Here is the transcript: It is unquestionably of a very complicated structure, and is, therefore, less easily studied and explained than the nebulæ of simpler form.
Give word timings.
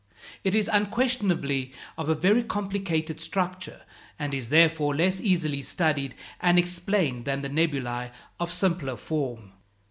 It 0.43 0.55
is 0.55 0.67
unquestionably 0.67 1.73
of 1.95 2.09
a 2.09 2.15
very 2.15 2.41
complicated 2.43 3.19
structure, 3.19 3.83
and 4.17 4.33
is, 4.33 4.49
therefore, 4.49 4.95
less 4.95 5.21
easily 5.21 5.61
studied 5.61 6.15
and 6.39 6.57
explained 6.57 7.25
than 7.25 7.43
the 7.43 7.49
nebulæ 7.51 8.09
of 8.39 8.51
simpler 8.51 8.97
form. 8.97 9.51